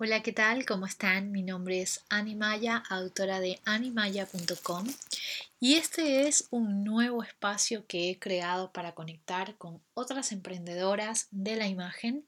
[0.00, 0.64] Hola, ¿qué tal?
[0.64, 1.32] ¿Cómo están?
[1.32, 4.86] Mi nombre es Animaya, autora de animaya.com
[5.58, 11.56] y este es un nuevo espacio que he creado para conectar con otras emprendedoras de
[11.56, 12.24] la imagen.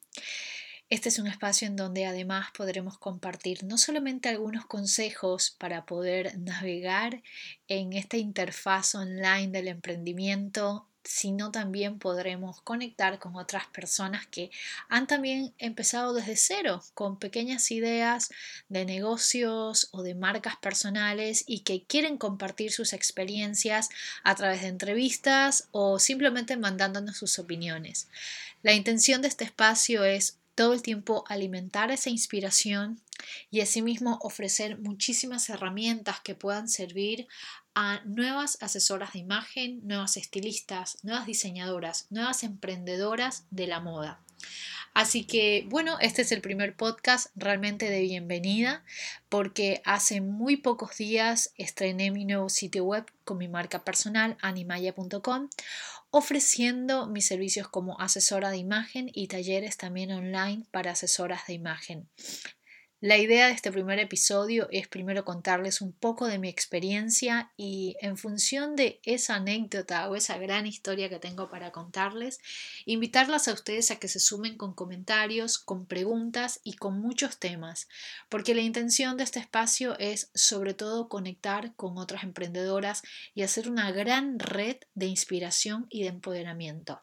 [0.89, 6.37] Este es un espacio en donde además podremos compartir no solamente algunos consejos para poder
[6.41, 7.23] navegar
[7.69, 14.51] en esta interfaz online del emprendimiento sino también podremos conectar con otras personas que
[14.89, 18.31] han también empezado desde cero, con pequeñas ideas
[18.69, 23.89] de negocios o de marcas personales y que quieren compartir sus experiencias
[24.25, 28.09] a través de entrevistas o simplemente mandándonos sus opiniones.
[28.63, 33.01] La intención de este espacio es todo el tiempo alimentar esa inspiración
[33.51, 37.29] y asimismo ofrecer muchísimas herramientas que puedan servir
[37.75, 44.21] a nuevas asesoras de imagen, nuevas estilistas, nuevas diseñadoras, nuevas emprendedoras de la moda.
[44.93, 48.85] Así que bueno, este es el primer podcast realmente de bienvenida
[49.31, 55.49] porque hace muy pocos días estrené mi nuevo sitio web con mi marca personal animaya.com
[56.11, 62.09] ofreciendo mis servicios como asesora de imagen y talleres también online para asesoras de imagen.
[63.03, 67.97] La idea de este primer episodio es primero contarles un poco de mi experiencia y
[68.03, 72.41] en función de esa anécdota o esa gran historia que tengo para contarles,
[72.85, 77.89] invitarlas a ustedes a que se sumen con comentarios, con preguntas y con muchos temas,
[78.29, 83.01] porque la intención de este espacio es sobre todo conectar con otras emprendedoras
[83.35, 87.01] y hacer una gran red de inspiración y de empoderamiento.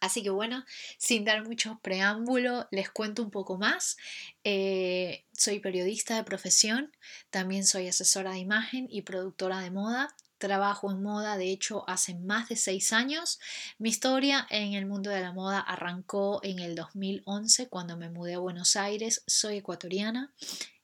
[0.00, 0.64] Así que bueno,
[0.98, 3.98] sin dar mucho preámbulo, les cuento un poco más.
[4.44, 6.90] Eh, soy periodista de profesión,
[7.30, 10.14] también soy asesora de imagen y productora de moda.
[10.38, 13.38] Trabajo en moda, de hecho, hace más de seis años.
[13.78, 18.34] Mi historia en el mundo de la moda arrancó en el 2011 cuando me mudé
[18.34, 19.22] a Buenos Aires.
[19.26, 20.32] Soy ecuatoriana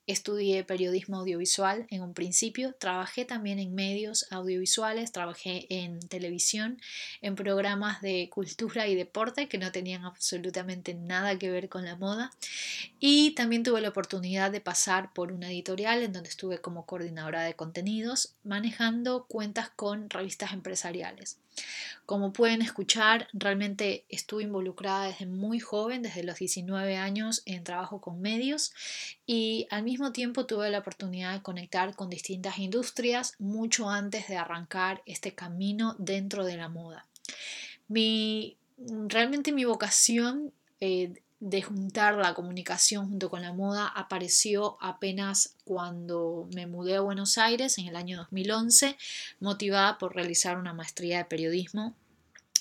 [0.07, 6.81] Estudié periodismo audiovisual en un principio, trabajé también en medios audiovisuales, trabajé en televisión,
[7.23, 11.97] en programas de cultura y deporte que no tenían absolutamente nada que ver con la
[11.97, 12.31] moda
[13.01, 17.43] y también tuve la oportunidad de pasar por una editorial en donde estuve como coordinadora
[17.43, 21.39] de contenidos manejando cuentas con revistas empresariales.
[22.07, 28.01] Como pueden escuchar, realmente estuve involucrada desde muy joven, desde los 19 años, en trabajo
[28.01, 28.73] con medios
[29.27, 34.37] y al mismo tiempo tuve la oportunidad de conectar con distintas industrias mucho antes de
[34.37, 37.07] arrancar este camino dentro de la moda.
[37.89, 38.57] Mi,
[39.09, 46.49] realmente mi vocación eh, de juntar la comunicación junto con la moda apareció apenas cuando
[46.55, 48.97] me mudé a Buenos Aires en el año 2011,
[49.41, 51.95] motivada por realizar una maestría de periodismo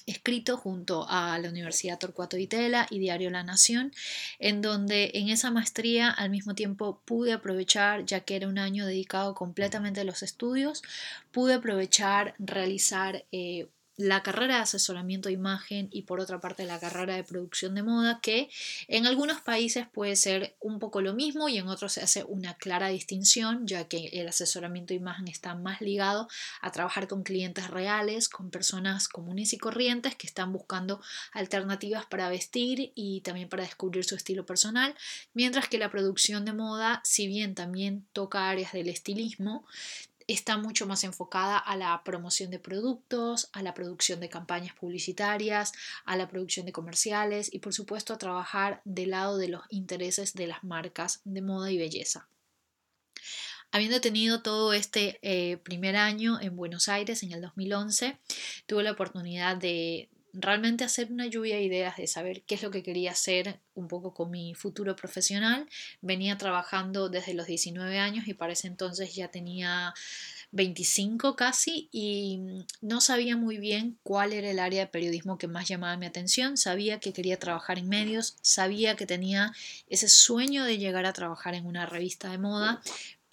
[0.05, 3.91] escrito junto a la Universidad Torcuato Di Tella y Diario La Nación,
[4.39, 8.85] en donde en esa maestría al mismo tiempo pude aprovechar, ya que era un año
[8.85, 10.83] dedicado completamente a los estudios,
[11.31, 16.79] pude aprovechar realizar eh, la carrera de asesoramiento de imagen y por otra parte la
[16.79, 18.49] carrera de producción de moda, que
[18.87, 22.55] en algunos países puede ser un poco lo mismo y en otros se hace una
[22.55, 26.27] clara distinción, ya que el asesoramiento de imagen está más ligado
[26.61, 31.01] a trabajar con clientes reales, con personas comunes y corrientes que están buscando
[31.31, 34.93] alternativas para vestir y también para descubrir su estilo personal,
[35.33, 39.65] mientras que la producción de moda, si bien también toca áreas del estilismo,
[40.27, 45.73] está mucho más enfocada a la promoción de productos, a la producción de campañas publicitarias,
[46.05, 50.33] a la producción de comerciales y por supuesto a trabajar del lado de los intereses
[50.33, 52.27] de las marcas de moda y belleza.
[53.71, 58.17] Habiendo tenido todo este eh, primer año en Buenos Aires en el 2011,
[58.67, 62.71] tuve la oportunidad de, realmente hacer una lluvia de ideas de saber qué es lo
[62.71, 65.67] que quería hacer un poco con mi futuro profesional.
[66.01, 69.93] Venía trabajando desde los 19 años y para ese entonces ya tenía
[70.51, 72.39] 25 casi y
[72.81, 76.57] no sabía muy bien cuál era el área de periodismo que más llamaba mi atención.
[76.57, 79.51] Sabía que quería trabajar en medios, sabía que tenía
[79.89, 82.81] ese sueño de llegar a trabajar en una revista de moda,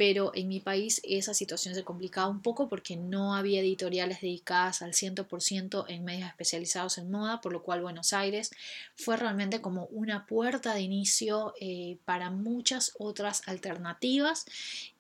[0.04, 4.82] pero en mi país esa situación se complicaba un poco porque no había editoriales dedicadas
[4.82, 8.50] al 100% en medios especializados en moda, por lo cual Buenos Aires
[8.96, 14.44] fue realmente como una puerta de inicio eh, para muchas otras alternativas.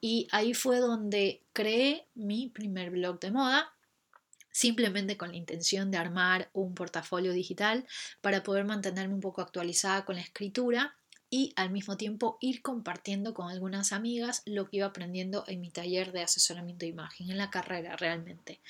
[0.00, 3.72] Y ahí fue donde creé mi primer blog de moda
[4.52, 7.86] simplemente con la intención de armar un portafolio digital
[8.20, 10.94] para poder mantenerme un poco actualizada con la escritura
[11.32, 15.70] y al mismo tiempo ir compartiendo con algunas amigas lo que iba aprendiendo en mi
[15.70, 18.60] taller de asesoramiento de imagen, en la carrera realmente.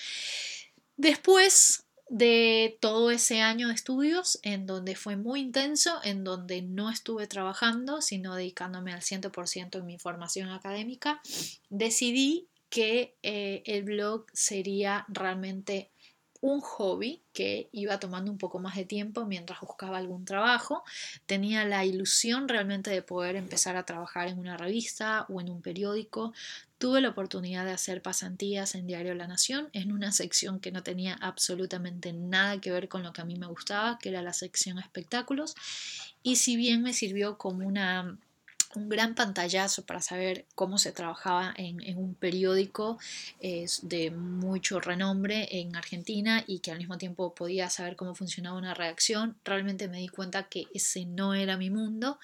[0.97, 6.89] Después de todo ese año de estudios en donde fue muy intenso, en donde no
[6.89, 11.21] estuve trabajando, sino dedicándome al 100% en mi formación académica,
[11.69, 15.91] decidí que eh, el blog sería realmente
[16.43, 20.83] un hobby que iba tomando un poco más de tiempo mientras buscaba algún trabajo.
[21.25, 25.63] Tenía la ilusión realmente de poder empezar a trabajar en una revista o en un
[25.63, 26.35] periódico.
[26.79, 30.83] Tuve la oportunidad de hacer pasantías en Diario La Nación en una sección que no
[30.83, 34.33] tenía absolutamente nada que ver con lo que a mí me gustaba, que era la
[34.33, 35.55] sección espectáculos.
[36.25, 38.19] Y si bien me sirvió como una
[38.75, 42.99] un gran pantallazo para saber cómo se trabajaba en, un periódico
[43.41, 48.75] de mucho renombre en Argentina y que al mismo tiempo podía saber cómo funcionaba una
[48.75, 49.37] redacción.
[49.45, 52.19] Realmente me di cuenta que ese no era mi mundo.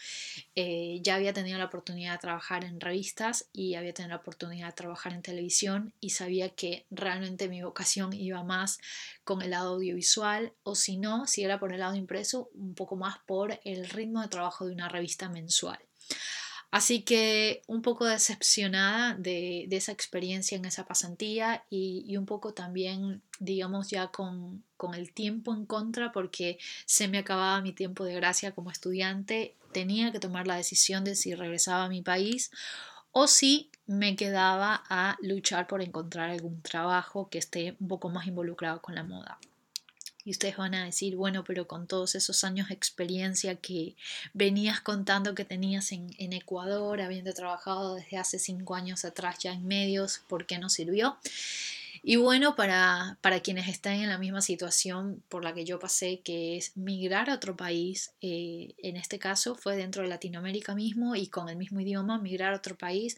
[0.55, 4.69] Eh, ya había tenido la oportunidad de trabajar en revistas y había tenido la oportunidad
[4.69, 8.79] de trabajar en televisión y sabía que realmente mi vocación iba más
[9.25, 12.97] con el lado audiovisual o si no, si era por el lado impreso, un poco
[12.97, 15.79] más por el ritmo de trabajo de una revista mensual.
[16.71, 23.23] Así que un poco decepcionada de, esa experiencia en esa pasantía y, un poco también,
[23.39, 28.15] digamos, ya con, con, el tiempo en contra porque se me acababa mi tiempo de
[28.15, 32.51] gracia como estudiante, tenía que tomar la decisión de si regresaba a mi país
[33.13, 38.27] o si me quedaba a luchar por encontrar algún trabajo que esté un poco más
[38.27, 39.39] involucrado con la moda.
[40.29, 43.97] Y ustedes van a decir, bueno, pero con todos esos años de experiencia que
[44.35, 49.67] venías contando que tenías en, Ecuador, habiendo trabajado desde hace cinco años atrás ya en
[49.67, 51.17] medios, ¿por qué no sirvió?
[52.03, 56.21] Y bueno, para, para, quienes están en la misma situación por la que yo pasé,
[56.21, 61.17] que es migrar a otro país, eh, en este caso fue dentro de Latinoamérica mismo
[61.17, 63.17] y con el mismo idioma, migrar a otro país,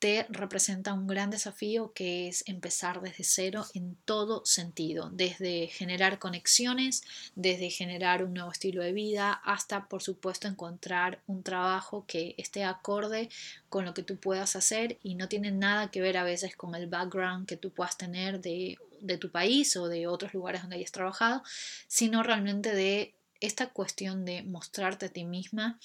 [0.00, 6.18] te representa un gran desafío que es empezar desde cero en todo sentido, desde generar
[6.18, 7.02] conexiones,
[7.34, 12.64] desde generar un nuevo estilo de vida, hasta por supuesto encontrar un trabajo que esté
[12.64, 13.28] acorde
[13.68, 16.74] con lo que tú puedas hacer y no tiene nada que ver a veces con
[16.74, 18.78] el background que tú puedas tener de,
[19.20, 21.42] tu país o de otros lugares donde hayas trabajado,
[21.88, 25.78] sino realmente de esta cuestión de mostrarte a ti misma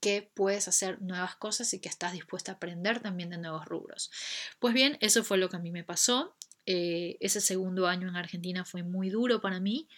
[0.00, 4.10] que puedes hacer nuevas cosas y que estás dispuesta a aprender también de nuevos rubros.
[4.58, 6.34] Pues bien, eso fue lo que a mí me pasó.
[6.66, 9.88] Eh, ese segundo año en Argentina fue muy duro para mí.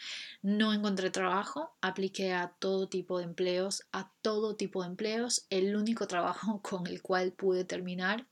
[0.42, 5.46] No encontré trabajo, apliqué a todo tipo de empleos, a todo tipo de empleos.
[5.50, 8.26] El único trabajo con el cual pude terminar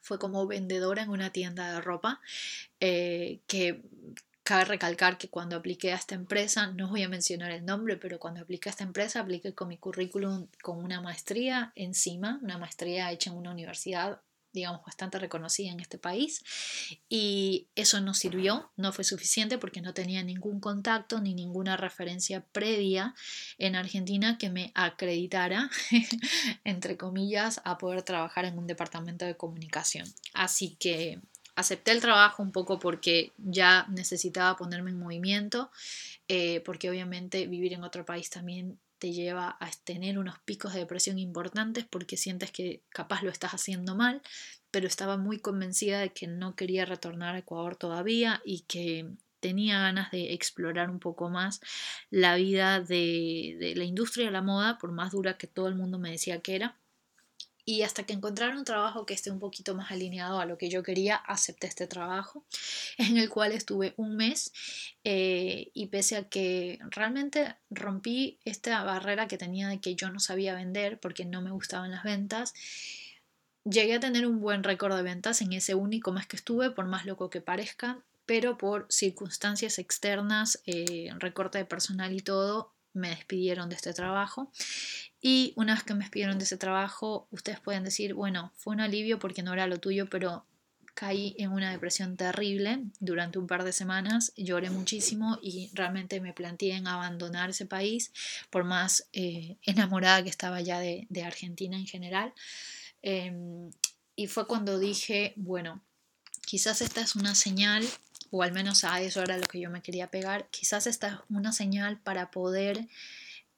[0.00, 2.20] fue como vendedora en una tienda de ropa,
[2.80, 3.82] eh, que
[4.46, 8.20] Cabe recalcar que cuando apliqué a esta empresa, no voy a mencionar el nombre, pero
[8.20, 13.10] cuando apliqué a esta empresa, apliqué con mi currículum con una maestría encima, una maestría
[13.10, 14.20] hecha en una universidad
[14.52, 16.44] digamos, bastante reconocida en este país.
[17.08, 22.40] Y eso no sirvió, no fue suficiente porque no tenía ningún contacto ni ninguna referencia
[22.52, 23.14] previa
[23.58, 25.70] en Argentina que me acreditara,
[26.64, 30.10] entre comillas, a poder trabajar en un departamento de comunicación.
[30.32, 31.20] Así que
[31.56, 35.70] acepté el trabajo un poco porque ya necesitaba ponerme en movimiento,
[36.28, 40.80] eh, porque obviamente vivir en otro país también te lleva a tener unos picos de
[40.80, 44.22] depresión importantes porque sientes que capaz lo estás haciendo mal,
[44.70, 49.06] pero estaba muy convencida de que no quería retornar a Ecuador todavía y que
[49.40, 51.60] tenía ganas de explorar un poco más
[52.10, 55.74] la vida de, de la industria de la moda, por más dura que todo el
[55.74, 56.76] mundo me decía que era
[57.68, 60.70] y hasta que encontrara un trabajo que esté un poquito más alineado a lo que
[60.70, 62.46] yo quería, acepté este trabajo,
[62.96, 64.52] en el cual estuve un mes
[65.02, 70.20] eh, y pese a que realmente rompí esta barrera que tenía de que yo no
[70.20, 72.54] sabía vender porque no me gustaban las ventas,
[73.64, 76.86] llegué a tener un buen récord de ventas en ese único mes que estuve, por
[76.86, 83.10] más loco que parezca, pero por circunstancias externas, eh, recorte de personal y todo, me
[83.10, 84.50] despidieron de este trabajo
[85.20, 88.80] y una vez que me despidieron de ese trabajo, ustedes pueden decir, bueno, fue un
[88.80, 90.46] alivio porque no era lo tuyo, pero
[90.96, 96.32] caí en una depresión terrible durante un par de semanas, lloré muchísimo y realmente me
[96.32, 98.12] planteé en abandonar ese país,
[98.50, 102.32] por más eh, enamorada que estaba ya de, Argentina en general.
[103.02, 103.70] Em,
[104.16, 105.82] y fue cuando dije, bueno,
[106.46, 107.84] quizás esta es una señal,
[108.30, 111.14] o al menos a eso era lo que yo me quería pegar, quizás esta es
[111.28, 112.86] una señal para poder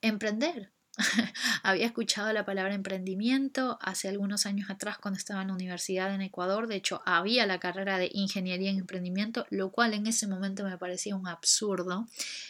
[0.00, 0.70] emprender,
[1.62, 6.22] Había escuchado la palabra emprendimiento hace algunos años atrás cuando estaba en la universidad en
[6.22, 6.66] Ecuador.
[6.66, 10.76] De hecho, había la carrera de ingeniería en emprendimiento, lo cual en ese momento me
[10.76, 12.06] parecía un absurdo.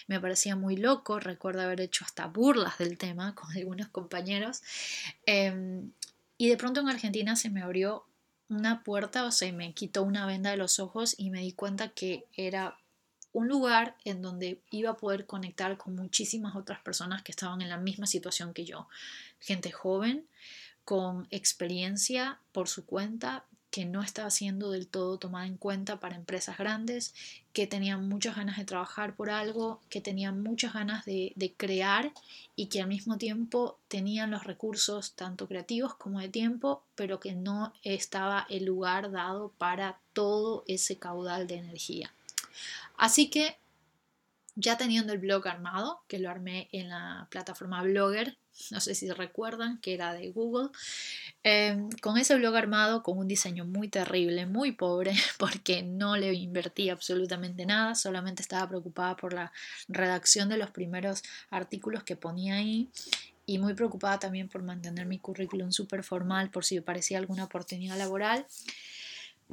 [0.06, 1.20] Me parecía muy loco.
[1.20, 4.62] Recuerdo haber hecho hasta burlas del tema con algunos compañeros.
[5.26, 5.90] Em,
[6.38, 8.07] y de pronto en Argentina se me abrió
[8.48, 11.88] una puerta, o sea, me quitó una venda de los ojos y me di cuenta
[11.88, 12.78] que era
[13.32, 17.68] un lugar en donde iba a poder conectar con muchísimas otras personas que estaban en
[17.68, 18.88] la misma situación que yo.
[19.38, 20.26] Gente joven,
[20.84, 26.16] con experiencia por su cuenta, que no estaba siendo del todo tomada en cuenta para
[26.16, 27.14] empresas grandes,
[27.52, 32.12] que tenían muchas ganas de trabajar por algo, que tenían muchas ganas de, crear
[32.56, 37.34] y que al mismo tiempo tenían los recursos tanto creativos como de tiempo, pero que
[37.34, 42.12] no estaba el lugar dado para todo ese caudal de energía.
[42.96, 43.58] Así que
[44.54, 48.36] ya teniendo el blog armado, que lo armé en la plataforma Blogger,
[48.70, 50.70] no sé si recuerdan, que era de Google,
[51.42, 56.32] em, con ese blog armado, con un diseño muy terrible, muy pobre, porque no le
[56.34, 59.52] invertí absolutamente nada, solamente estaba preocupada por la
[59.88, 62.90] redacción de los primeros artículos que ponía ahí
[63.46, 67.96] y muy preocupada también por mantener mi currículum súper formal por si parecía alguna oportunidad
[67.96, 68.46] laboral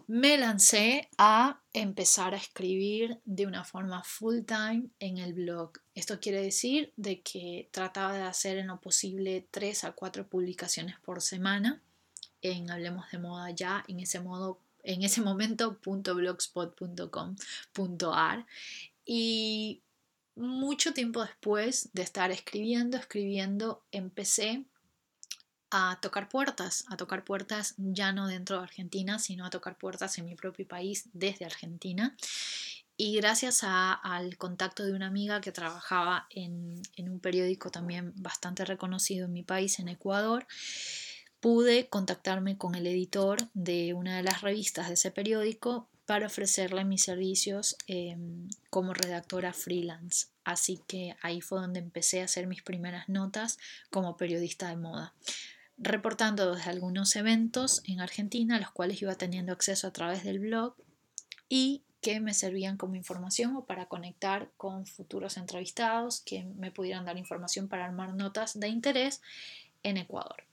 [0.07, 5.79] me lancé a empezar a escribir de una forma full time en el blog.
[5.93, 10.99] Esto quiere decir de que trataba de hacer en lo posible tres a cuatro publicaciones
[10.99, 11.81] por semana
[12.41, 14.59] en Hablemos de Moda ya, en ese modo
[15.23, 18.45] momento .blogspot.com.ar
[19.05, 19.81] y
[20.35, 24.65] mucho tiempo después de estar escribiendo, escribiendo, empecé
[25.77, 30.17] a tocar puertas, a tocar puertas ya no dentro de Argentina, sino a tocar puertas
[30.17, 32.15] en mi propio país desde Argentina.
[32.95, 39.25] Y gracias al contacto de una amiga que trabajaba en, un periódico también bastante reconocido
[39.25, 40.47] en mi país, en Ecuador,
[41.41, 46.85] pude contactarme con el editor de una de las revistas de ese periódico para ofrecerle
[46.85, 50.27] mis servicios em, como redactora freelance.
[50.45, 53.57] Así que ahí fue donde empecé a hacer mis primeras notas
[53.89, 55.13] como periodista de moda
[55.77, 60.75] reportando desde algunos eventos en Argentina, los cuales iba teniendo acceso a través del blog
[61.49, 67.05] y que me servían como información o para conectar con futuros entrevistados que me pudieran
[67.05, 69.21] dar información para armar notas de interés
[69.83, 70.43] en Ecuador.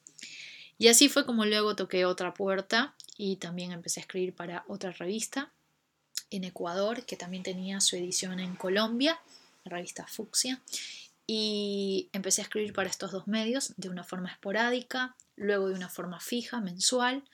[0.79, 4.93] Y así fue como luego toqué otra puerta y también empecé a escribir para otra
[4.93, 5.53] revista
[6.31, 9.21] en Ecuador que también tenía su edición en Colombia,
[9.65, 10.61] la revista Fucsia,
[11.27, 15.89] y empecé a escribir para estos dos medios de una forma esporádica, luego de una
[15.89, 17.25] forma fija, mensual.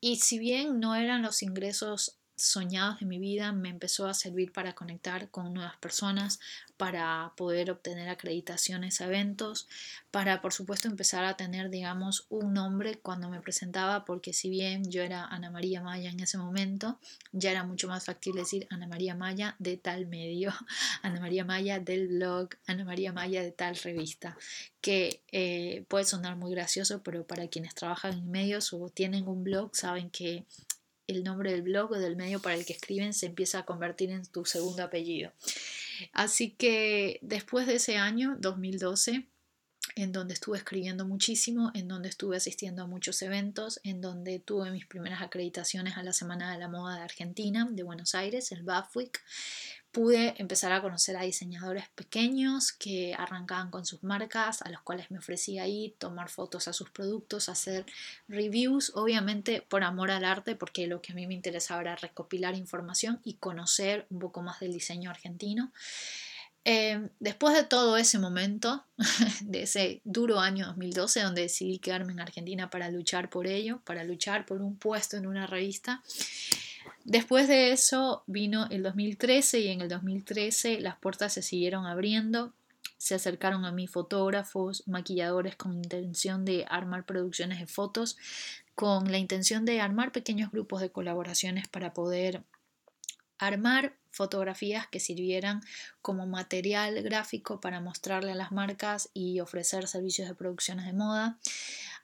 [0.00, 4.52] Y si bien no eran los ingresos soñados de mi vida me empezó a servir
[4.52, 6.40] para conectar con nuevas personas,
[6.76, 9.68] para poder obtener acreditaciones a eventos,
[10.10, 14.90] para por supuesto empezar a tener digamos un nombre cuando me presentaba, porque si bien
[14.90, 16.98] yo era Ana María Maya en ese momento,
[17.32, 20.52] ya era mucho más factible decir Ana María Maya de tal medio,
[21.02, 24.36] Ana María Maya del blog, Ana María Maya de tal revista,
[24.80, 29.44] que eh, puede sonar muy gracioso, pero para quienes trabajan en medios o tienen un
[29.44, 30.44] blog saben que
[31.06, 34.10] el nombre del blog o del medio para el que escriben se empieza a convertir
[34.10, 35.32] en tu segundo apellido.
[36.12, 39.26] Así que después de ese año, 2012,
[39.96, 44.70] en donde estuve escribiendo muchísimo, en donde estuve asistiendo a muchos eventos, en donde tuve
[44.70, 48.62] mis primeras acreditaciones a la Semana de la Moda de Argentina, de Buenos Aires, el
[48.62, 49.20] BAFWIC,
[49.94, 55.08] pude empezar a conocer a diseñadores pequeños que arrancaban con sus marcas, a los cuales
[55.12, 57.86] me ofrecía ir, tomar fotos a sus productos, hacer
[58.26, 62.56] reviews, obviamente por amor al arte, porque lo que a mí me interesaba era recopilar
[62.56, 65.72] información y conocer un poco más del diseño argentino.
[66.64, 68.84] Em, después de todo ese momento,
[69.42, 74.02] de ese duro año 2012, donde decidí quedarme en Argentina para luchar por ello, para
[74.02, 76.02] luchar por un puesto en una revista,
[77.04, 82.54] Después de eso vino el 2013 y en el 2013 las puertas se siguieron abriendo.
[82.96, 88.16] Se acercaron a mí fotógrafos, maquilladores con intención de armar producciones de fotos,
[88.74, 92.42] con la intención de armar pequeños grupos de colaboraciones para poder
[93.38, 95.60] armar fotografías que sirvieran
[96.00, 101.38] como material gráfico para mostrarle a las marcas y ofrecer servicios de producciones de moda.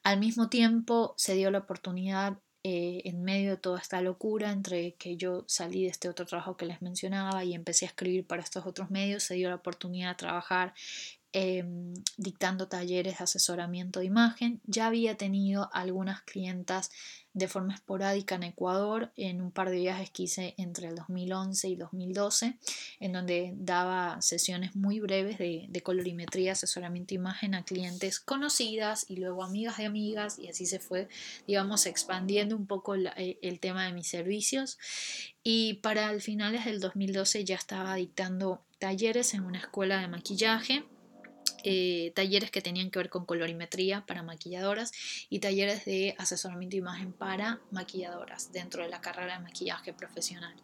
[0.02, 4.94] Al mismo tiempo se dio la oportunidad eh, en medio de toda esta locura, entre
[4.94, 8.42] que yo salí de este otro trabajo que les mencionaba y empecé a escribir para
[8.42, 10.74] estos otros medios, se dio la oportunidad de trabajar
[11.32, 14.60] Em, dictando talleres de asesoramiento de imagen.
[14.66, 16.90] Ya había tenido algunas clientas
[17.34, 21.68] de forma esporádica en Ecuador en un par de viajes que hice entre el 2011
[21.68, 22.58] y 2012,
[22.98, 29.14] en donde daba sesiones muy breves de, colorimetría, asesoramiento de imagen a clientes conocidas y
[29.14, 31.08] luego amigas de amigas y así se fue,
[31.46, 34.78] digamos, expandiendo un poco eh, el tema de mis servicios.
[35.44, 40.84] Y para el finales del 2012 ya estaba dictando talleres en una escuela de maquillaje
[41.64, 44.92] eh, talleres que tenían que ver con colorimetría para maquilladoras
[45.28, 50.54] y talleres de asesoramiento de imagen para maquilladoras dentro de la carrera de maquillaje profesional.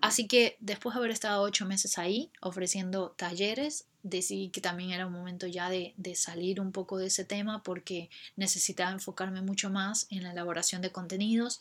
[0.00, 5.06] Así que después de haber estado ocho meses ahí ofreciendo talleres, decidí que también era
[5.06, 10.06] un momento ya de, salir un poco de ese tema porque necesitaba enfocarme mucho más
[10.10, 11.60] en la elaboración de contenidos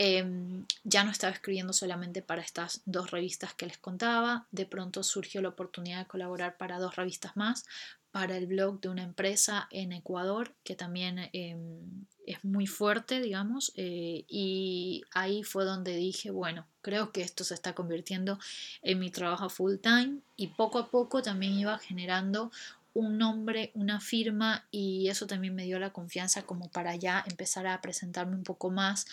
[0.00, 5.02] Em, ya no estaba escribiendo solamente para estas dos revistas que les contaba, de pronto
[5.02, 7.64] surgió la oportunidad de colaborar para dos revistas más,
[8.10, 13.72] para el blog de una empresa en Ecuador que también em, es muy fuerte, digamos,
[13.74, 18.38] eh, y ahí fue donde dije, bueno, creo que esto se está convirtiendo
[18.82, 22.50] en mi trabajo full time y poco a poco también iba generando
[22.94, 27.66] un nombre, una firma y eso también me dio la confianza como para ya empezar
[27.66, 29.06] a presentarme un poco más,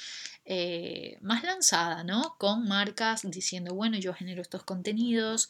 [0.45, 2.35] eh, más lanzada, ¿no?
[2.37, 5.49] Con marcas diciendo, bueno, yo genero estos contenidos,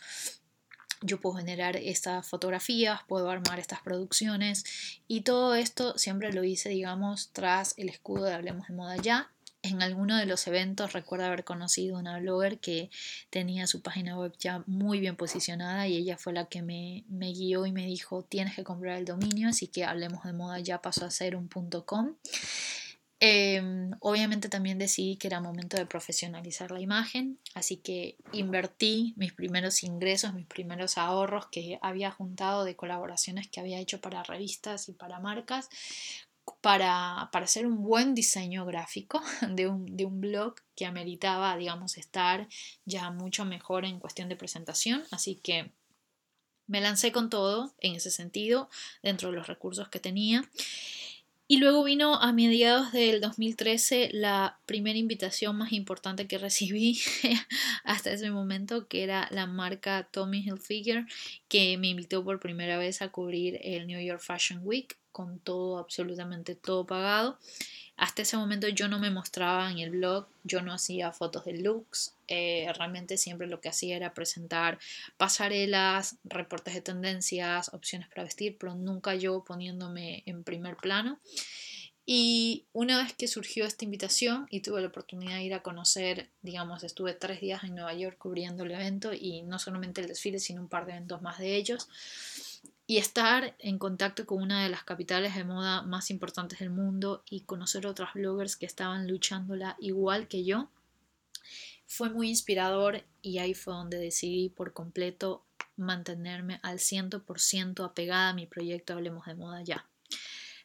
[1.05, 4.65] yo puedo generar estas fotografías, puedo armar estas producciones
[5.07, 9.31] y todo esto siempre lo hice, digamos, tras el escudo de Hablemos de Moda Ya,
[9.65, 12.89] en alguno de los eventos recuerdo haber conocido una blogger que
[13.29, 17.65] tenía su página web ya muy bien posicionada y ella fue la que me, guió
[17.65, 21.05] y me dijo tienes que comprar el dominio, así que hablemos de moda ya pasó
[21.05, 22.13] a ser un punto com.
[23.27, 29.33] Em, obviamente también decidí que era momento de profesionalizar la imagen, así que invertí mis
[29.33, 34.89] primeros ingresos, mis primeros ahorros que había juntado de colaboraciones que había hecho para revistas
[34.89, 35.69] y para marcas
[36.61, 41.97] para, para, hacer un buen diseño gráfico de un, de un, blog que ameritaba, digamos,
[41.97, 42.47] estar
[42.85, 45.03] ya mucho mejor en cuestión de presentación.
[45.09, 45.71] Así que
[46.67, 48.69] me lancé con todo en ese sentido,
[49.01, 50.47] dentro de los recursos que tenía.
[51.47, 56.99] Y luego vino a mediados del 2013 la primera invitación más importante que recibí
[57.83, 61.05] hasta ese momento, que era la marca Tommy Hilfiger,
[61.47, 65.77] que me invitó por primera vez a cubrir el New York Fashion Week con todo,
[65.77, 67.37] absolutamente todo pagado.
[67.97, 71.53] Hasta ese momento yo no me mostraba en el blog, yo no hacía fotos de
[71.53, 74.79] looks, eh, realmente siempre lo que hacía era presentar
[75.17, 81.19] pasarelas, reportes de tendencias, opciones para vestir, pero nunca yo poniéndome en primer plano.
[82.07, 86.29] Y una vez que surgió esta invitación y tuve la oportunidad de ir a conocer,
[86.43, 90.37] digamos, estuve tres días en Nueva York cubriendo el evento y no solamente el desfile,
[90.39, 91.87] sino un par de eventos más de ellos
[92.87, 97.23] y estar en contacto con una de las capitales de moda más importantes del mundo
[97.29, 100.69] y conocer otras bloggers que estaban luchándola igual que yo,
[101.87, 105.43] fue muy inspirador y ahí fue donde decidí por completo
[105.77, 109.87] mantenerme al 100% apegada a mi proyecto Hablemos de Moda ya.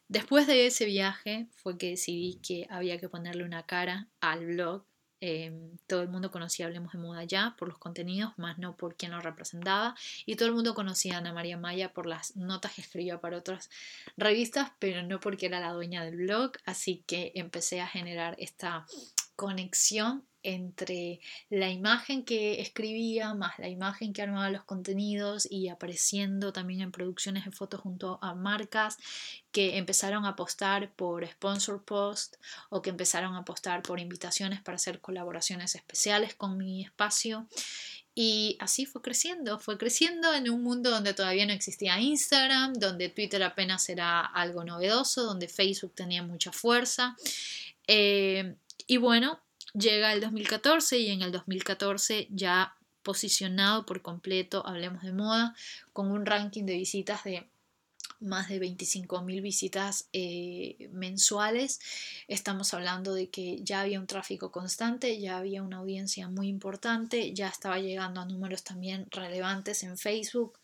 [0.08, 4.84] Después de ese viaje fue que decidí que había que ponerle una cara al blog
[5.20, 8.96] Em, todo el mundo conocía Hablemos de Moda ya por los contenidos, más no por
[8.96, 9.94] quien lo representaba.
[10.26, 13.36] Y todo el mundo conocía a Ana María Maya por las notas que escribía para
[13.36, 13.70] otras
[14.16, 16.52] revistas, pero no porque era la dueña del blog.
[16.64, 18.86] Así que empecé a generar esta
[19.36, 26.52] conexión entre la imagen que escribía más la imagen que armaba los contenidos y apareciendo
[26.52, 28.96] también en producciones de fotos junto a marcas
[29.52, 32.36] que empezaron a apostar por sponsor post
[32.68, 37.46] o que empezaron a apostar por invitaciones para hacer colaboraciones especiales con mi espacio
[38.14, 43.08] y así fue creciendo, fue creciendo en un mundo donde todavía no existía Instagram, donde
[43.08, 47.16] Twitter apenas era algo novedoso, donde Facebook tenía mucha fuerza.
[47.86, 49.40] Eh, y bueno,
[49.74, 55.54] Llega el 2014 y en el 2014 ya posicionado por completo, hablemos de moda,
[55.92, 57.48] con un ranking de visitas de
[58.20, 61.80] más de 25 mil visitas eh, mensuales.
[62.28, 67.32] Estamos hablando de que ya había un tráfico constante, ya había una audiencia muy importante,
[67.32, 70.58] ya estaba llegando a números también relevantes en Facebook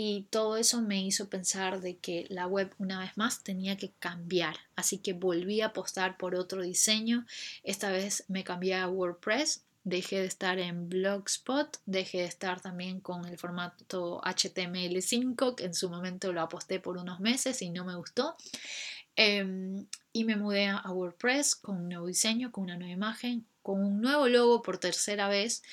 [0.00, 3.90] y todo eso me hizo pensar de que la web una vez más tenía que
[3.98, 4.54] cambiar.
[4.76, 7.26] Así que volví a apostar por otro diseño.
[7.64, 9.64] Esta vez me cambié a WordPress.
[9.82, 15.74] Dejé de estar en Blogspot, dejé de estar también con el formato HTML5, que en
[15.74, 18.36] su momento lo aposté por unos meses y no me gustó.
[19.16, 23.82] Em, y me mudé a WordPress con un nuevo diseño, con una nueva imagen, con
[23.82, 25.64] un nuevo logo por tercera vez.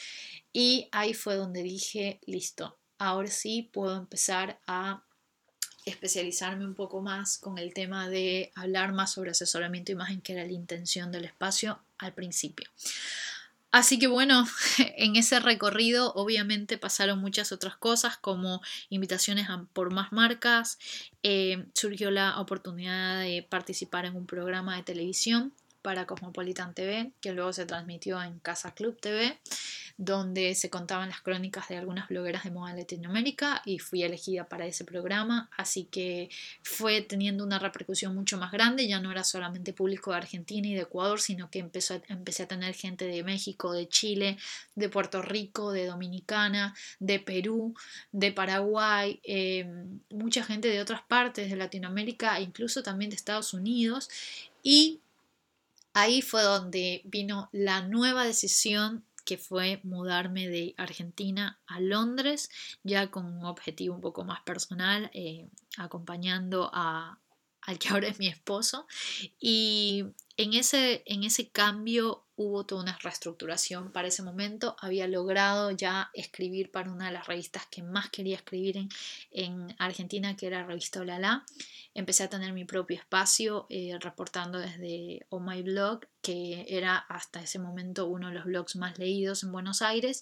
[0.52, 5.04] Y ahí fue donde dije, listo, ahora sí puedo empezar a
[5.86, 10.34] especializarme un poco más con el tema de hablar más sobre asesoramiento de imagen, que
[10.34, 12.70] era la intención del espacio al principio.
[13.72, 20.12] Así que bueno, en ese recorrido obviamente pasaron muchas otras cosas como invitaciones por más
[20.12, 20.80] marcas,
[21.24, 27.34] eh, surgió la oportunidad de participar en un programa de televisión para Cosmopolitan TV, que
[27.34, 29.40] luego se transmitió en Casa Club TV
[29.98, 34.50] donde se contaban las crónicas de algunas blogueras de moda en Latinoamérica y fui elegida
[34.50, 36.30] para ese programa, así que
[36.64, 40.74] fue teniendo una repercusión mucho más grande, ya no era solamente público de Argentina y
[40.74, 44.38] de Ecuador, sino que empezó, empecé a tener gente de México, de Chile,
[44.76, 47.74] de Puerto Rico, de Dominicana, de Perú,
[48.12, 53.54] de Paraguay, em, mucha gente de otras partes de Latinoamérica e incluso también de Estados
[53.54, 54.10] Unidos.
[54.62, 55.00] Y
[55.94, 62.50] ahí fue donde vino la nueva decisión que fue mudarme de Argentina a Londres,
[62.84, 67.20] ya con un objetivo un poco más personal, eh, acompañando a,
[67.62, 68.88] al que ahora es mi esposo.
[69.40, 70.06] Y
[70.38, 74.76] en ese, en ese cambio hubo toda una reestructuración para ese momento.
[74.82, 78.90] Había logrado ya escribir para una de las revistas que más quería escribir en,
[79.32, 81.46] en Argentina, que era revista Olala.
[81.94, 87.42] Empecé a tener mi propio espacio eh, reportando desde Oh My Blog, que era hasta
[87.42, 90.22] ese momento uno de los blogs más leídos en Buenos Aires,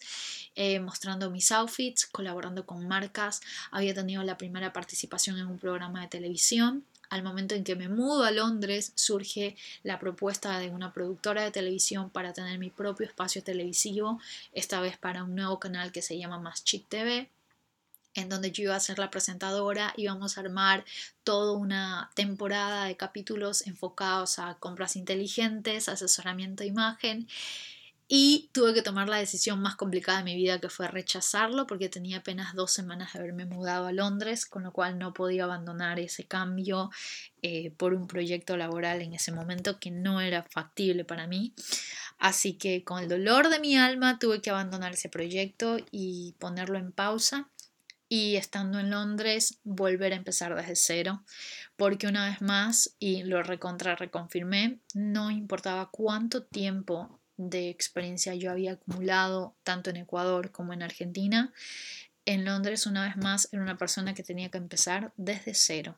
[0.54, 3.42] eh, mostrando mis outfits, colaborando con marcas.
[3.72, 7.90] Había tenido la primera participación en un programa de televisión al momento en que me
[7.90, 13.06] mudo a Londres, surge la propuesta de una productora de televisión para tener mi propio
[13.06, 14.20] espacio televisivo,
[14.52, 17.30] esta vez para un nuevo canal que se llama Más Chic TV
[18.16, 20.86] en donde yo iba a ser la presentadora, íbamos a armar
[21.24, 27.28] toda una temporada de capítulos enfocados a compras inteligentes, asesoramiento de imagen
[28.16, 31.90] y tuve que tomar la decisión más complicada de mi vida que fue rechazarlo porque
[31.90, 36.00] tenía apenas dos semanas de haberme mudado a Londres, con lo cual no podía abandonar
[36.00, 36.92] ese cambio
[37.42, 41.56] eh, por un proyecto laboral en ese momento que no era factible para mí.
[42.20, 46.78] Así que con el dolor de mi alma tuve que abandonar ese proyecto y ponerlo
[46.78, 47.50] en pausa
[48.10, 51.24] y estando en Londres volver a empezar desde cero,
[51.78, 58.52] porque una vez más, y lo recontra reconfirmé, no importaba cuánto tiempo de experiencia yo
[58.52, 61.54] había acumulado tanto en Ecuador como en Argentina,
[62.26, 65.98] en Londres una vez más era una persona que tenía que empezar desde cero.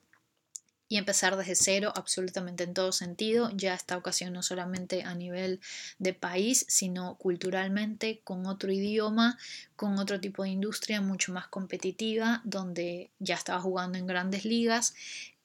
[0.88, 5.60] Y empezar desde cero absolutamente en todo sentido, ya esta ocasión no solamente a nivel
[5.98, 9.40] de país, sino culturalmente, con otro idioma,
[9.76, 14.94] con otro tipo de industria mucho más competitiva, donde ya estaba jugando en grandes ligas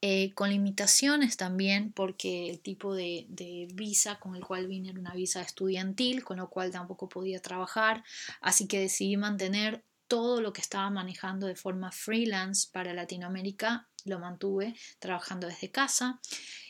[0.02, 3.26] eh, con limitaciones también porque el tipo de,
[3.74, 8.02] visa con el cual vine era una visa estudiantil, con lo cual tampoco podía trabajar,
[8.40, 14.18] así que decidí mantener todo lo que estaba manejando de forma freelance para Latinoamérica, lo
[14.18, 16.18] mantuve trabajando desde casa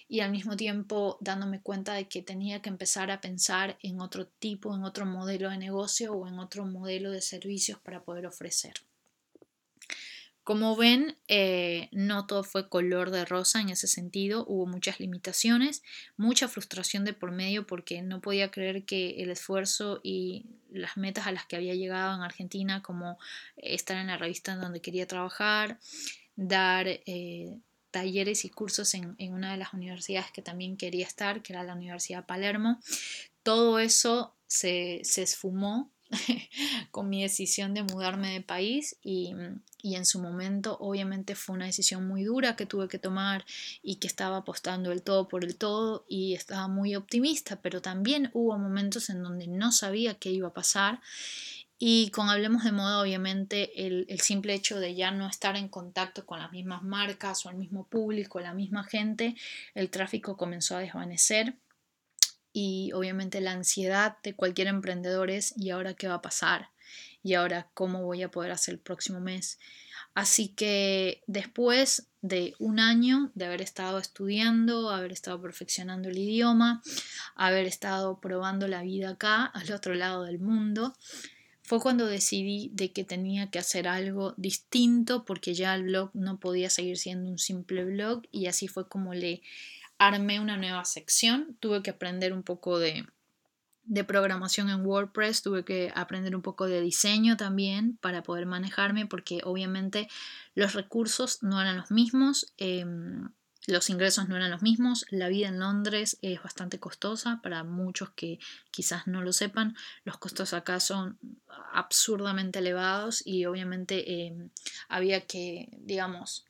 [0.09, 4.27] y al mismo tiempo dándome cuenta de que tenía que empezar a pensar en otro
[4.27, 8.75] tipo, en otro modelo de negocio o en otro modelo de servicios para poder ofrecer.
[10.51, 15.85] Como ven, eh, no todo fue color de rosa en ese sentido, hubo muchas limitaciones,
[16.17, 21.29] mucha frustración de por medio porque no podía creer que el esfuerzo y las metas
[21.29, 23.17] a las que había llegado en Argentina, como
[23.59, 25.79] estar en la revista en donde quería trabajar,
[26.35, 27.61] dar eh,
[27.93, 31.75] talleres y cursos en, una de las universidades que también quería estar, que era la
[31.75, 32.81] Universidad Palermo,
[33.45, 35.93] todo eso se, se esfumó
[36.91, 39.33] con mi decisión de mudarme de país y,
[39.83, 43.45] y, en su momento obviamente fue una decisión muy dura que tuve que tomar
[43.83, 48.31] y que estaba apostando el todo por el todo y estaba muy optimista, pero también
[48.33, 51.01] hubo momentos en donde no sabía qué iba a pasar.
[51.83, 55.69] Y con Hablemos de Moda, obviamente, el, el, simple hecho de ya no estar en
[55.69, 59.35] contacto con las mismas marcas o el mismo público, la misma gente,
[59.75, 61.55] el tráfico comenzó a desvanecer
[62.53, 66.71] y obviamente la ansiedad de cualquier emprendedor es ¿y ahora qué va a pasar?
[67.23, 69.59] ¿Y ahora cómo voy a poder hacer el próximo mes?
[70.15, 76.83] Así que después de un año de haber estado estudiando, haber estado perfeccionando el idioma,
[77.37, 80.95] haber estado probando la vida acá, al otro lado del mundo,
[81.63, 86.41] fue cuando decidí de que tenía que hacer algo distinto porque ya el blog no
[86.41, 89.41] podía seguir siendo un simple blog y así fue como le
[90.01, 93.07] armé una nueva sección, tuve que aprender un poco de,
[94.07, 99.41] programación en WordPress, tuve que aprender un poco de diseño también para poder manejarme porque
[99.45, 100.09] obviamente
[100.55, 103.29] los recursos no eran los mismos, em,
[103.67, 108.09] los ingresos no eran los mismos, la vida en Londres es bastante costosa para muchos
[108.11, 108.39] que
[108.71, 111.19] quizás no lo sepan, los costos acá son
[111.75, 114.49] absurdamente elevados y obviamente em,
[114.89, 116.47] había que, digamos,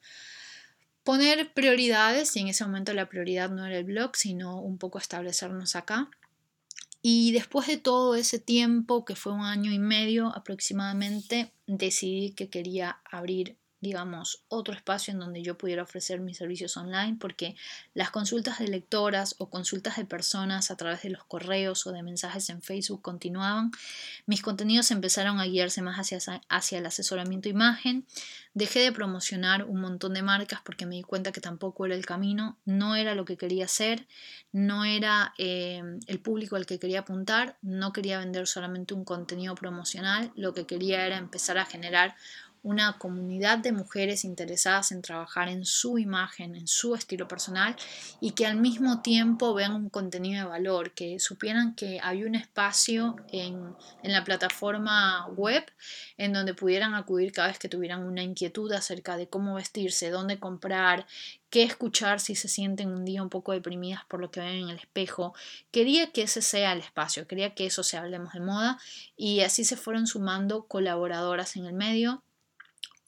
[1.04, 4.98] poner prioridades, y en ese momento la prioridad no era el blog, sino un poco
[4.98, 6.10] establecernos acá.
[7.02, 12.50] Y después de todo ese tiempo, que fue un año y medio aproximadamente, decidí que
[12.50, 17.56] quería abrir digamos, otro espacio en donde yo pudiera ofrecer mis servicios online, porque
[17.94, 22.02] las consultas de lectoras o consultas de personas a través de los correos o de
[22.02, 23.70] mensajes en Facebook continuaban.
[24.26, 28.06] Mis contenidos empezaron a guiarse más hacia, hacia el asesoramiento imagen.
[28.52, 32.04] Dejé de promocionar un montón de marcas porque me di cuenta que tampoco era el
[32.04, 34.06] camino, no era lo que quería hacer,
[34.52, 39.54] no era eh, el público al que quería apuntar, no quería vender solamente un contenido
[39.54, 42.16] promocional, lo que quería era empezar a generar
[42.62, 47.74] una comunidad de mujeres interesadas en trabajar en su imagen, en su estilo personal
[48.20, 52.34] y que al mismo tiempo vean un contenido de valor, que supieran que hay un
[52.34, 55.64] espacio en, en, la plataforma web
[56.18, 60.38] en donde pudieran acudir cada vez que tuvieran una inquietud acerca de cómo vestirse, dónde
[60.38, 61.06] comprar,
[61.48, 64.68] qué escuchar si se sienten un día un poco deprimidas por lo que ven en
[64.68, 65.34] el espejo.
[65.70, 68.78] Quería que ese sea el espacio, quería que eso se hablemos de moda
[69.16, 72.22] y así se fueron sumando colaboradoras en el medio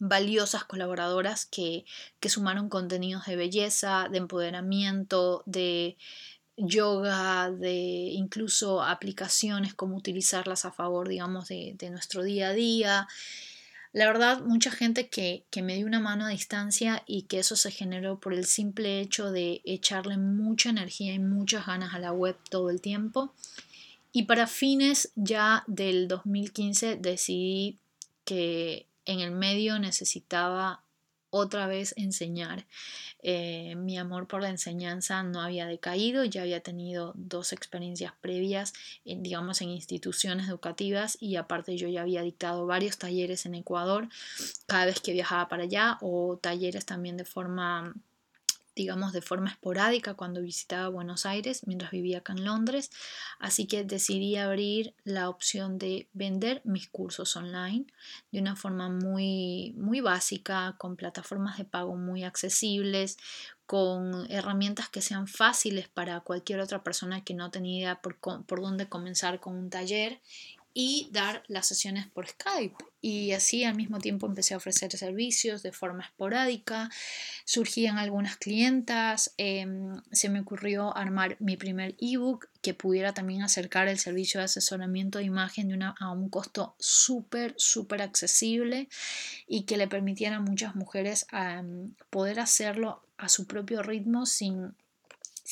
[0.03, 1.85] valiosas colaboradoras que,
[2.29, 5.97] sumaron contenidos de belleza, de empoderamiento, de
[6.57, 13.09] yoga, de incluso aplicaciones, cómo utilizarlas a favor, digamos, de, nuestro día a día.
[13.93, 17.55] La verdad, mucha gente que, que, me dio una mano a distancia y que eso
[17.55, 22.11] se generó por el simple hecho de echarle mucha energía y muchas ganas a la
[22.11, 23.33] web todo el tiempo.
[24.13, 27.79] Y para fines ya del 2015 decidí
[28.25, 30.83] que en el medio necesitaba
[31.35, 32.67] otra vez enseñar.
[33.23, 38.75] Eh, mi amor por la enseñanza no había decaído, ya había tenido dos experiencias previas,
[39.07, 44.09] en, digamos, en instituciones educativas y aparte yo ya había dictado varios talleres en Ecuador
[44.67, 47.95] cada vez que viajaba para allá o talleres también de forma
[48.75, 52.91] digamos, de forma esporádica cuando visitaba Buenos Aires mientras vivía acá en Londres,
[53.39, 57.87] así que decidí abrir la opción de vender mis cursos online
[58.31, 63.19] de una forma muy, muy básica, con plataformas de pago muy accesibles,
[63.67, 68.89] con herramientas que sean fáciles para cualquier otra persona que no tenía por, por dónde
[68.89, 70.21] comenzar con un taller
[70.75, 72.77] y dar las sesiones por Skype.
[73.01, 76.89] Y así al mismo tiempo empecé a ofrecer servicios de forma esporádica,
[77.45, 83.89] surgían algunas clientas, em, se me ocurrió armar mi primer ebook que pudiera también acercar
[83.89, 88.89] el servicio de asesoramiento de imagen a un costo súper, súper accesible
[89.49, 91.27] y que le permitiera a muchas mujeres
[92.11, 94.75] poder hacerlo a su propio ritmo sin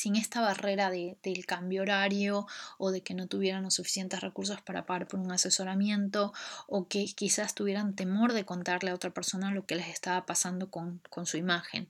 [0.01, 2.47] sin esta barrera de, del cambio horario
[2.79, 6.33] o de que no tuvieran los suficientes recursos para pagar por un asesoramiento
[6.67, 10.71] o que quizás tuvieran temor de contarle a otra persona lo que les estaba pasando
[10.71, 11.87] con, su imagen.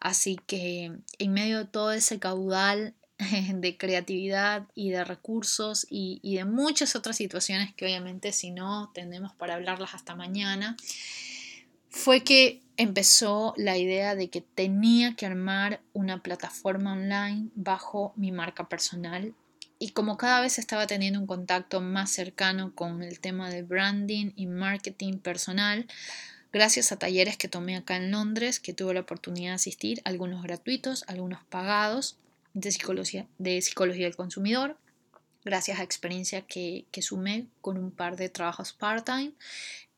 [0.00, 2.94] Así que en medio de todo ese caudal
[3.54, 8.90] de creatividad y de recursos y, y de muchas otras situaciones que obviamente si no
[8.92, 10.76] tenemos para hablarlas hasta mañana,
[11.94, 18.32] fue que empezó la idea de que tenía que armar una plataforma online bajo mi
[18.32, 19.32] marca personal.
[19.78, 24.32] Y como cada vez estaba teniendo un contacto más cercano con el tema de branding
[24.34, 25.86] y marketing personal,
[26.52, 30.42] gracias a talleres que tomé acá en Londres, que tuve la oportunidad de asistir, algunos
[30.42, 32.18] gratuitos, algunos pagados,
[32.54, 34.76] de psicología, de psicología del consumidor,
[35.44, 39.32] gracias a experiencia que, que sumé con un par de trabajos part-time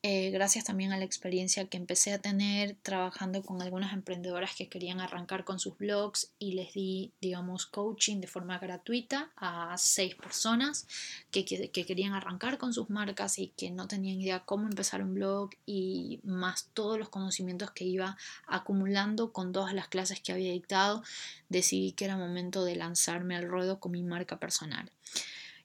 [0.08, 4.68] eh, gracias también a la experiencia que empecé a tener trabajando con algunas emprendedoras que
[4.68, 10.14] querían arrancar con sus blogs y les di, digamos, coaching de forma gratuita a seis
[10.14, 10.86] personas
[11.32, 15.14] que, que, querían arrancar con sus marcas y que no tenían idea cómo empezar un
[15.14, 18.16] blog y más todos los conocimientos que iba
[18.46, 21.02] acumulando con todas las clases que había dictado,
[21.48, 24.88] decidí que era momento de lanzarme al ruedo con mi marca personal.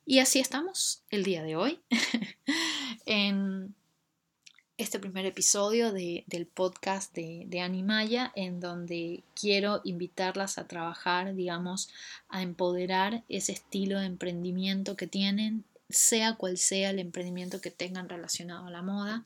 [0.03, 1.79] Y así estamos el día de hoy.
[3.05, 3.75] en
[4.81, 11.89] este primer episodio del podcast de, de Animaya, en donde quiero invitarlas a trabajar, digamos,
[12.29, 18.09] a empoderar ese estilo de emprendimiento que tienen, sea cual sea el emprendimiento que tengan
[18.09, 19.23] relacionado a la moda,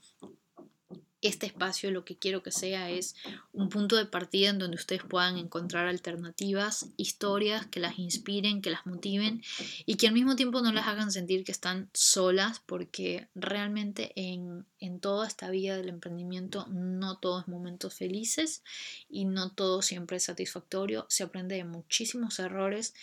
[1.21, 3.15] este espacio lo que quiero que sea es
[3.51, 8.69] un punto de partida en donde ustedes puedan encontrar alternativas, historias que las inspiren, que
[8.69, 9.41] las motiven
[9.85, 14.65] y que al mismo tiempo no las hagan sentir que están solas porque realmente en,
[14.79, 18.63] en toda esta vida del emprendimiento no todos momentos felices
[19.09, 22.93] y no todo siempre es satisfactorio, se aprende de muchísimos errores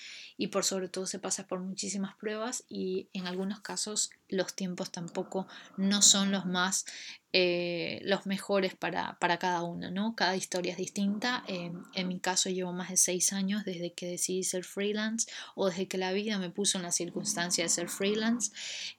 [0.43, 4.91] y por sobre todo se pasa por muchísimas pruebas y en algunos casos los tiempos
[4.91, 6.85] tampoco no son los más
[7.33, 10.17] eh, los mejores para, cada una, ¿no?
[10.17, 11.45] Cada historia es distinta.
[11.47, 15.87] en mi caso llevo más de seis años desde que decidí ser freelance o desde
[15.87, 18.51] que la vida me puso en la circunstancia de ser freelance.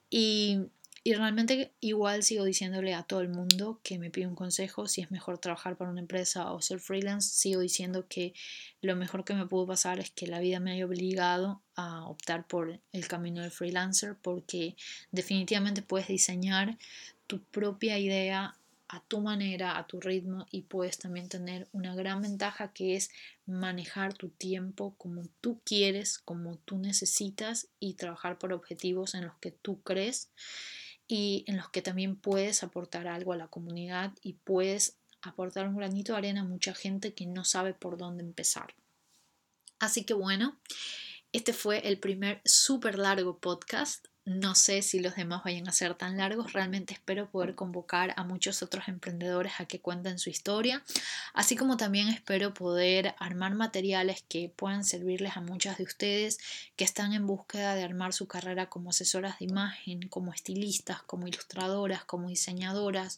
[0.10, 0.62] Y
[1.06, 5.02] Y realmente igual sigo diciéndole a todo el mundo que me pide un consejo si
[5.02, 7.30] es mejor trabajar para una empresa o ser freelance.
[7.30, 8.34] Sigo diciendo que
[8.82, 12.48] lo mejor que me pudo pasar es que la vida me haya obligado a optar
[12.48, 14.78] por el camino del freelancer porque
[15.12, 16.78] definitivamente puedes diseñar
[17.28, 18.56] tu propia idea
[18.88, 23.10] a tu manera, a tu ritmo y puedes también tener una gran ventaja que es
[23.46, 29.36] manejar tu tiempo como tú quieres, como tú necesitas y trabajar por objetivos en los
[29.40, 30.30] que tú crees
[31.08, 35.78] y en los que también puedes aportar algo a la comunidad y puedes aportar un
[35.78, 38.76] granito de arena a mucha gente que no sabe por dónde empezar.
[39.80, 40.60] Así que bueno,
[41.32, 44.08] este fue el primer súper largo podcast.
[44.26, 48.24] No sé si los demás vayan a ser tan largos, realmente espero poder convocar a
[48.24, 50.82] muchos otros emprendedores a que cuenten su historia,
[51.34, 56.38] así como también espero poder armar materiales que puedan servirles a muchas de ustedes
[56.78, 61.28] que están en búsqueda de armar su carrera como asesoras de imagen, como estilistas, como
[61.28, 63.18] ilustradoras, como diseñadoras,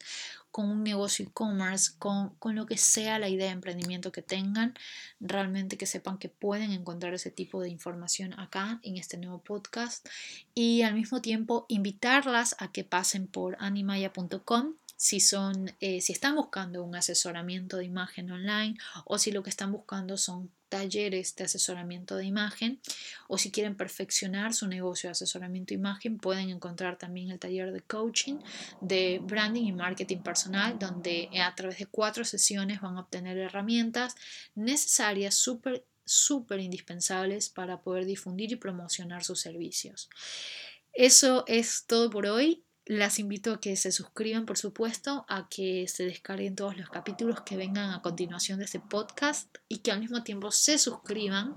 [0.55, 4.73] con un negocio e-commerce, con, con, lo que sea la idea de emprendimiento que tengan,
[5.19, 10.07] realmente que sepan que pueden encontrar ese tipo de información acá en este nuevo podcast.
[10.53, 16.35] Y al mismo tiempo invitarlas a que pasen por animaya.com si son eh, si están
[16.35, 21.43] buscando un asesoramiento de imagen online o si lo que están buscando son talleres de
[21.43, 22.79] asesoramiento de imagen
[23.27, 27.71] o si quieren perfeccionar su negocio de asesoramiento de imagen pueden encontrar también el taller
[27.71, 28.39] de coaching
[28.81, 34.15] de branding y marketing personal donde a través de cuatro sesiones van a obtener herramientas
[34.55, 40.09] necesarias súper súper indispensables para poder difundir y promocionar sus servicios.
[40.93, 42.64] Eso es todo por hoy.
[42.85, 47.41] Las invito a que se suscriban, por supuesto, a que se descarguen todos los capítulos
[47.41, 51.55] que vengan a continuación de este podcast y que al mismo tiempo se suscriban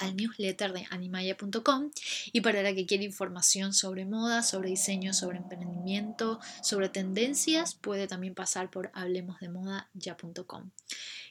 [0.00, 1.90] al newsletter de animaya.com
[2.32, 8.08] y para la que quiera información sobre moda, sobre diseño, sobre emprendimiento, sobre tendencias, puede
[8.08, 10.70] también pasar por hablemosdemoda.ya.com.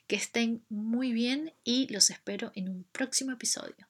[0.08, 3.89] Que estén muy bien y los espero en un próximo episodio.